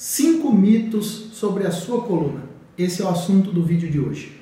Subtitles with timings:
[0.00, 2.44] Cinco mitos sobre a sua coluna.
[2.78, 4.40] Esse é o assunto do vídeo de hoje.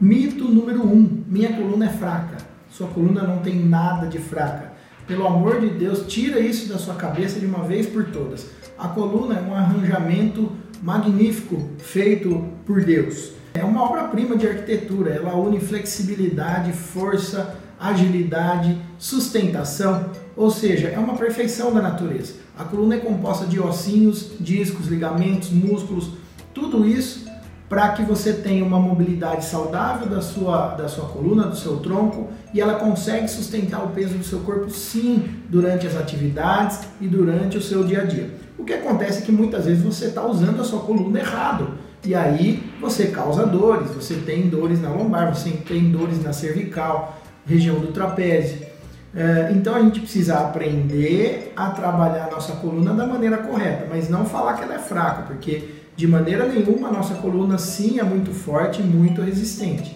[0.00, 2.38] Mito número um: minha coluna é fraca.
[2.68, 4.72] Sua coluna não tem nada de fraca.
[5.06, 8.50] Pelo amor de Deus, tira isso da sua cabeça de uma vez por todas.
[8.76, 10.50] A coluna é um arranjamento
[10.82, 13.37] magnífico feito por Deus.
[13.58, 21.16] É uma obra-prima de arquitetura, ela une flexibilidade, força, agilidade, sustentação, ou seja, é uma
[21.16, 22.34] perfeição da natureza.
[22.56, 26.10] A coluna é composta de ossinhos, discos, ligamentos, músculos,
[26.54, 27.26] tudo isso
[27.68, 32.28] para que você tenha uma mobilidade saudável da sua, da sua coluna, do seu tronco,
[32.54, 37.58] e ela consegue sustentar o peso do seu corpo sim durante as atividades e durante
[37.58, 38.30] o seu dia a dia.
[38.56, 41.87] O que acontece é que muitas vezes você está usando a sua coluna errado.
[42.08, 47.20] E aí você causa dores, você tem dores na lombar, você tem dores na cervical,
[47.44, 48.66] região do trapézio.
[49.14, 54.08] É, então a gente precisa aprender a trabalhar a nossa coluna da maneira correta, mas
[54.08, 58.02] não falar que ela é fraca, porque de maneira nenhuma a nossa coluna sim é
[58.02, 59.94] muito forte e muito resistente.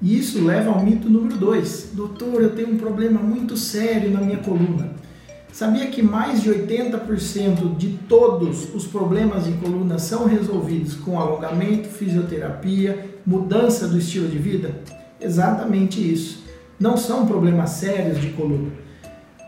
[0.00, 1.90] E isso leva ao mito número 2.
[1.92, 4.88] Doutor, eu tenho um problema muito sério na minha coluna.
[5.52, 11.90] Sabia que mais de 80% de todos os problemas de coluna são resolvidos com alongamento,
[11.90, 14.80] fisioterapia, mudança do estilo de vida?
[15.20, 16.42] Exatamente isso.
[16.80, 18.70] Não são problemas sérios de coluna.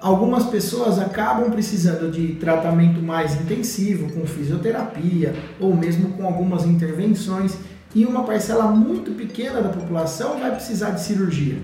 [0.02, 7.56] Algumas pessoas acabam precisando de tratamento mais intensivo, com fisioterapia ou mesmo com algumas intervenções,
[7.94, 11.56] e uma parcela muito pequena da população vai precisar de cirurgia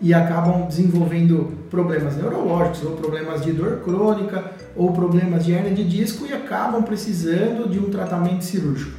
[0.00, 5.84] e acabam desenvolvendo problemas neurológicos ou problemas de dor crônica ou problemas de hernia de
[5.84, 8.92] disco e acabam precisando de um tratamento cirúrgico.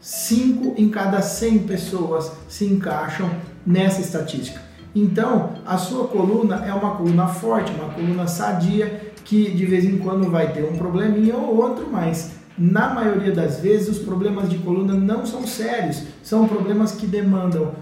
[0.00, 3.30] 5 em cada 100 pessoas se encaixam
[3.66, 4.60] nessa estatística.
[4.94, 9.98] Então, a sua coluna é uma coluna forte, uma coluna sadia, que de vez em
[9.98, 14.58] quando vai ter um probleminha ou outro, mas na maioria das vezes os problemas de
[14.58, 17.72] coluna não são sérios, são problemas que demandam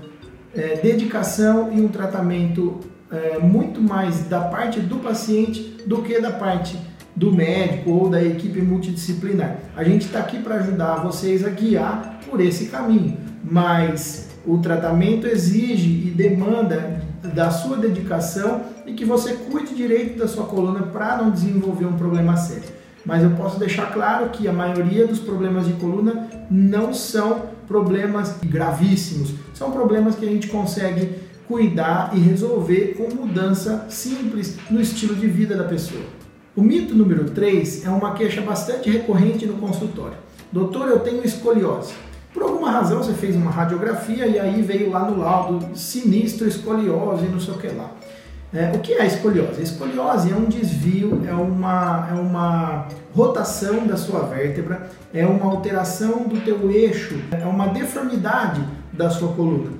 [0.54, 2.80] é, dedicação e um tratamento
[3.10, 6.76] é, muito mais da parte do paciente do que da parte
[7.14, 9.58] do médico ou da equipe multidisciplinar.
[9.76, 15.26] A gente está aqui para ajudar vocês a guiar por esse caminho, mas o tratamento
[15.26, 17.02] exige e demanda
[17.34, 21.96] da sua dedicação e que você cuide direito da sua coluna para não desenvolver um
[21.96, 26.92] problema sério mas eu posso deixar claro que a maioria dos problemas de coluna não
[26.94, 31.10] são problemas gravíssimos, são problemas que a gente consegue
[31.48, 36.02] cuidar e resolver com mudança simples no estilo de vida da pessoa.
[36.54, 40.16] O mito número 3 é uma queixa bastante recorrente no consultório.
[40.52, 41.94] Doutor, eu tenho escoliose.
[42.32, 47.26] Por alguma razão você fez uma radiografia e aí veio lá no laudo sinistro escoliose,
[47.26, 47.90] não sei o que lá.
[48.54, 49.60] É, o que é a escoliose?
[49.60, 55.50] A escoliose é um desvio, é uma, é uma rotação da sua vértebra, é uma
[55.50, 58.62] alteração do teu eixo, é uma deformidade
[58.92, 59.70] da sua coluna.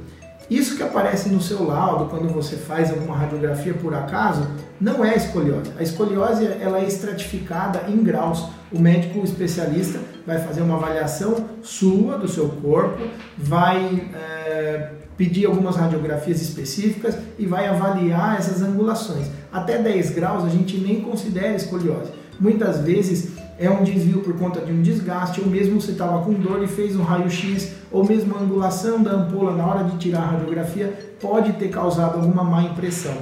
[0.51, 4.47] Isso que aparece no seu laudo quando você faz alguma radiografia por acaso,
[4.81, 5.73] não é escoliose.
[5.79, 8.49] A escoliose ela é estratificada em graus.
[8.71, 13.03] O médico especialista vai fazer uma avaliação sua do seu corpo,
[13.37, 19.27] vai é, pedir algumas radiografias específicas e vai avaliar essas angulações.
[19.53, 22.11] Até 10 graus a gente nem considera escoliose.
[22.41, 26.33] Muitas vezes é um desvio por conta de um desgaste, ou mesmo você estava com
[26.33, 30.21] dor e fez um raio-x, ou mesmo a angulação da ampola na hora de tirar
[30.21, 33.17] a radiografia pode ter causado alguma má impressão.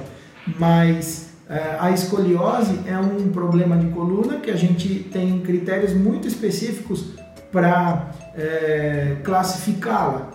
[0.59, 6.27] Mas é, a escoliose é um problema de coluna que a gente tem critérios muito
[6.27, 7.13] específicos
[7.51, 10.29] para é, classificá-la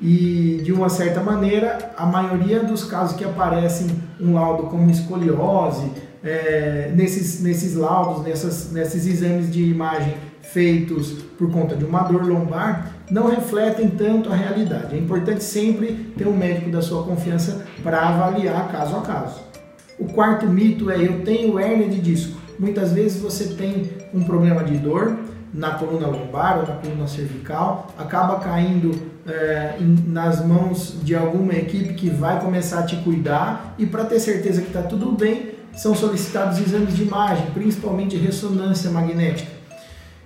[0.00, 3.86] e de uma certa maneira a maioria dos casos que aparecem
[4.20, 5.92] um laudo como escoliose
[6.24, 12.26] é, nesses, nesses laudos, nessas, nesses exames de imagem feitos por conta de uma dor
[12.26, 14.94] lombar não refletem tanto a realidade.
[14.94, 19.40] É importante sempre ter um médico da sua confiança para avaliar caso a caso.
[19.98, 22.40] O quarto mito é eu tenho hérnia de disco.
[22.58, 25.18] Muitas vezes você tem um problema de dor,
[25.52, 28.90] na coluna lombar ou na coluna cervical, acaba caindo
[29.26, 29.74] é,
[30.06, 34.62] nas mãos de alguma equipe que vai começar a te cuidar e para ter certeza
[34.62, 39.50] que está tudo bem, são solicitados exames de imagem, principalmente ressonância magnética.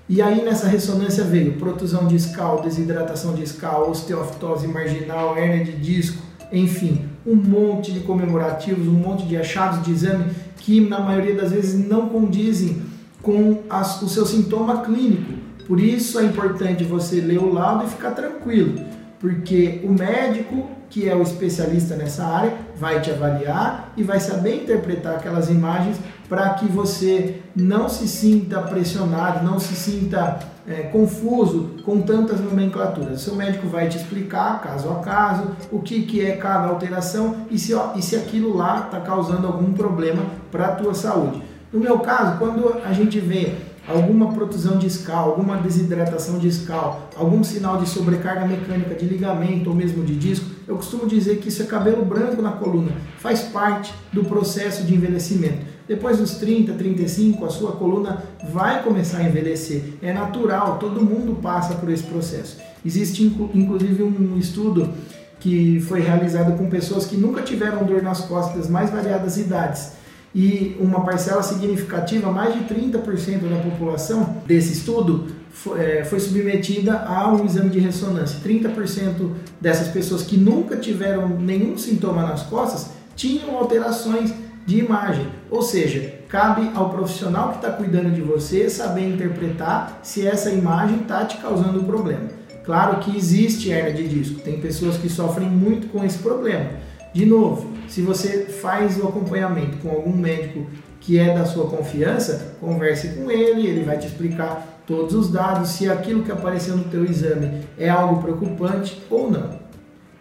[0.08, 6.22] E aí nessa ressonância veio protusão discal, desidratação discal, osteoftose marginal, hérnia de disco,
[6.52, 11.50] enfim, um monte de comemorativos, um monte de achados de exame que na maioria das
[11.50, 12.82] vezes não condizem
[13.20, 15.32] com as, o seu sintoma clínico.
[15.66, 18.78] Por isso é importante você ler o laudo e ficar tranquilo,
[19.26, 24.62] porque o médico, que é o especialista nessa área, vai te avaliar e vai saber
[24.62, 25.96] interpretar aquelas imagens
[26.28, 33.20] para que você não se sinta pressionado, não se sinta é, confuso com tantas nomenclaturas.
[33.20, 37.58] Seu médico vai te explicar, caso a caso, o que, que é cada alteração e
[37.58, 41.42] se, e se aquilo lá está causando algum problema para a tua saúde.
[41.72, 43.56] No meu caso, quando a gente vê
[43.88, 50.04] alguma protusão discal, alguma desidratação discal, algum sinal de sobrecarga mecânica de ligamento ou mesmo
[50.04, 54.24] de disco, eu costumo dizer que isso é cabelo branco na coluna, faz parte do
[54.24, 55.76] processo de envelhecimento.
[55.86, 59.94] Depois dos 30, 35, a sua coluna vai começar a envelhecer.
[60.02, 62.58] É natural, todo mundo passa por esse processo.
[62.84, 63.24] Existe
[63.54, 64.92] inclusive um estudo
[65.38, 69.92] que foi realizado com pessoas que nunca tiveram dor nas costas mais variadas idades
[70.36, 76.98] e uma parcela significativa, mais de 30% da população desse estudo foi, é, foi, submetida
[77.06, 78.38] a um exame de ressonância.
[78.46, 84.30] 30% dessas pessoas que nunca tiveram nenhum sintoma nas costas tinham alterações
[84.66, 85.26] de imagem.
[85.50, 91.00] Ou seja, cabe ao profissional que está cuidando de você saber interpretar se essa imagem
[91.00, 92.28] está te causando um problema.
[92.62, 96.68] Claro que existe hernia de disco, tem pessoas que sofrem muito com esse problema.
[97.16, 100.66] De novo, se você faz o acompanhamento com algum médico
[101.00, 105.70] que é da sua confiança, converse com ele, ele vai te explicar todos os dados,
[105.70, 109.48] se aquilo que apareceu no teu exame é algo preocupante ou não.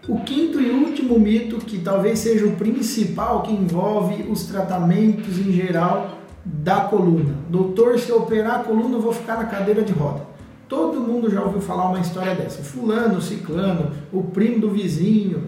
[0.07, 5.51] O quinto e último mito, que talvez seja o principal que envolve os tratamentos em
[5.51, 7.35] geral da coluna.
[7.49, 10.21] Doutor, se eu operar a coluna, eu vou ficar na cadeira de roda.
[10.69, 12.63] Todo mundo já ouviu falar uma história dessa.
[12.63, 15.43] Fulano, ciclano, o primo do vizinho.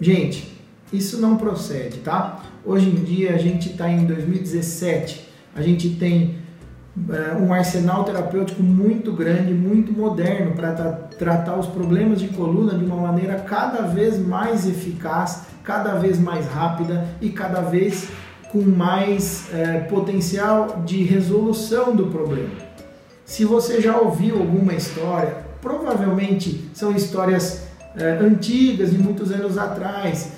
[0.00, 0.53] Gente,
[0.92, 2.42] isso não procede, tá?
[2.64, 6.36] Hoje em dia a gente está em 2017, a gente tem
[7.10, 12.78] é, um arsenal terapêutico muito grande, muito moderno para tra tratar os problemas de coluna
[12.78, 18.08] de uma maneira cada vez mais eficaz, cada vez mais rápida e cada vez
[18.52, 22.50] com mais é, potencial de resolução do problema.
[23.24, 27.64] Se você já ouviu alguma história, provavelmente são histórias
[27.96, 30.32] é, antigas, de muitos anos atrás,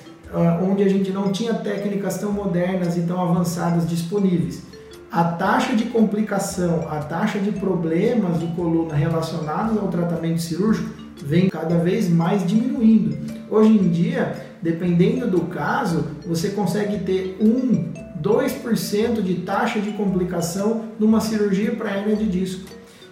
[0.61, 4.63] onde a gente não tinha técnicas tão modernas e tão avançadas disponíveis.
[5.11, 10.89] A taxa de complicação, a taxa de problemas de coluna relacionados ao tratamento cirúrgico
[11.23, 13.17] vem cada vez mais diminuindo.
[13.49, 20.85] Hoje em dia, dependendo do caso, você consegue ter 1, 2% de taxa de complicação
[20.99, 22.69] numa cirurgia para hernia de disco.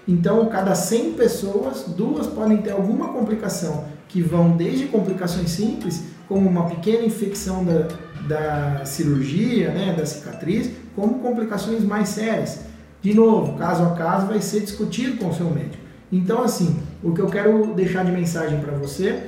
[0.08, 6.50] Então, cada 100 pessoas, duas podem ter alguma complicação, que vão desde complicações simples como
[6.50, 7.88] uma pequena infecção da,
[8.27, 12.62] da cirurgia, né, da cicatriz, como complicações mais sérias.
[13.01, 15.83] De novo, caso a caso, vai ser discutido com o seu médico.
[16.12, 19.24] Então, assim, o que eu quero deixar de mensagem para você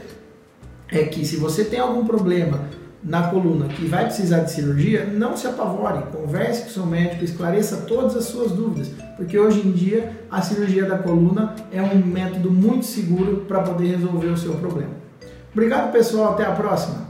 [0.89, 2.61] é que se você tem algum problema
[3.03, 7.23] na coluna que vai precisar de cirurgia, não se apavore, converse com o seu médico,
[7.23, 12.03] esclareça todas as suas dúvidas, porque hoje em dia a cirurgia da coluna é um
[12.05, 15.06] método muito seguro para poder resolver o seu problema.
[15.57, 16.33] Obrigado, pessoal.
[16.33, 17.06] Até a próxima.